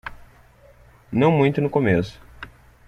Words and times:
Não 1.11 1.31
muito 1.31 1.61
no 1.61 1.69
começo 1.69 2.19